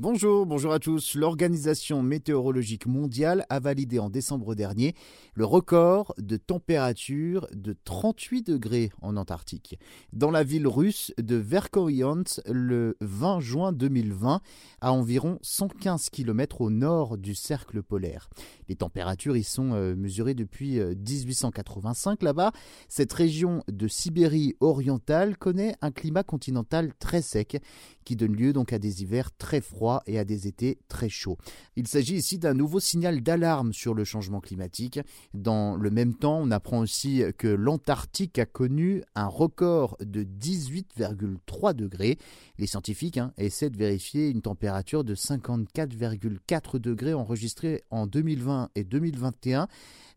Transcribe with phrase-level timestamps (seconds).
[0.00, 1.16] Bonjour, bonjour à tous.
[1.16, 4.94] L'Organisation météorologique mondiale a validé en décembre dernier
[5.34, 9.76] le record de température de 38 degrés en Antarctique.
[10.12, 14.40] Dans la ville russe de Verkhoyansk, le 20 juin 2020,
[14.80, 18.30] à environ 115 km au nord du cercle polaire.
[18.68, 22.52] Les températures y sont euh, mesurées depuis 1885 euh, là-bas.
[22.88, 27.60] Cette région de Sibérie orientale connaît un climat continental très sec
[28.04, 31.38] qui donne lieu donc à des hivers très froids et à des étés très chauds.
[31.76, 35.00] Il s'agit ici d'un nouveau signal d'alarme sur le changement climatique.
[35.34, 41.74] Dans le même temps, on apprend aussi que l'Antarctique a connu un record de 18,3
[41.74, 42.18] degrés.
[42.58, 48.84] Les scientifiques hein, essaient de vérifier une température de 54,4 degrés enregistrée en 2020 et
[48.84, 49.68] 2021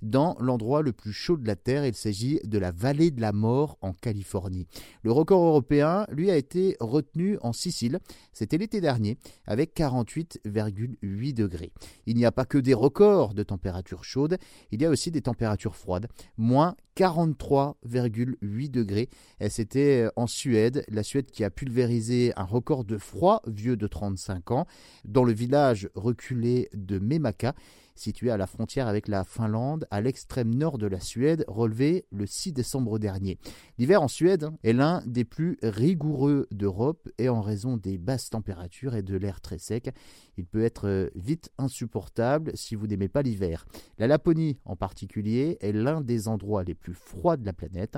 [0.01, 1.85] dans l'endroit le plus chaud de la Terre.
[1.85, 4.67] Il s'agit de la vallée de la mort en Californie.
[5.03, 7.99] Le record européen, lui, a été retenu en Sicile.
[8.33, 9.17] C'était l'été dernier
[9.61, 11.71] avec 48,8 degrés.
[12.07, 14.37] Il n'y a pas que des records de température chaude,
[14.71, 19.09] il y a aussi des températures froides, moins 43,8 degrés.
[19.49, 24.49] C'était en Suède, la Suède qui a pulvérisé un record de froid vieux de 35
[24.49, 24.65] ans
[25.05, 27.53] dans le village reculé de Memaka
[27.95, 32.25] situé à la frontière avec la Finlande, à l'extrême nord de la Suède, relevé le
[32.25, 33.37] 6 décembre dernier.
[33.77, 38.95] L'hiver en Suède est l'un des plus rigoureux d'Europe et en raison des basses températures
[38.95, 39.89] et de l'air très sec,
[40.37, 43.65] il peut être vite insupportable si vous n'aimez pas l'hiver.
[43.97, 47.97] La Laponie en particulier est l'un des endroits les plus froids de la planète.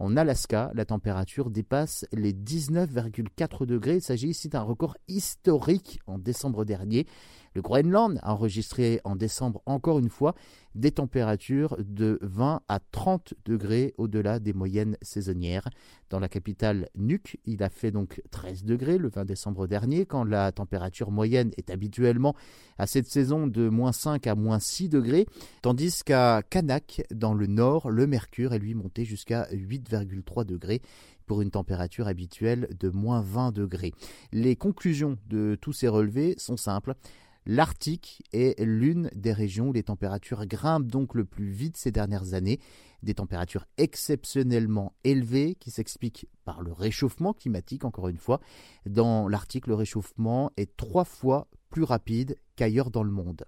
[0.00, 3.96] En Alaska, la température dépasse les 19,4 degrés.
[3.96, 7.06] Il s'agit ici d'un record historique en décembre dernier.
[7.54, 10.34] Le Groenland a enregistré en décembre encore une fois
[10.74, 15.68] des températures de 20 à 30 degrés au-delà des moyennes saisonnières.
[16.10, 20.24] Dans la capitale Nuuk, il a fait donc 13 degrés le 20 décembre dernier, quand
[20.24, 22.34] la température moyenne est habituellement
[22.78, 25.26] à cette saison de moins 5 à moins 6 degrés,
[25.62, 30.82] tandis qu'à Kanak, dans le nord, le mercure est lui monté jusqu'à 8,3 degrés
[31.26, 33.92] pour une température habituelle de moins 20 degrés.
[34.32, 36.94] Les conclusions de tous ces relevés sont simples.
[37.52, 42.34] L'Arctique est l'une des régions où les températures grimpent donc le plus vite ces dernières
[42.34, 42.60] années,
[43.02, 48.38] des températures exceptionnellement élevées qui s'expliquent par le réchauffement climatique, encore une fois.
[48.86, 53.44] Dans l'Arctique, le réchauffement est trois fois plus rapide qu'ailleurs dans le monde.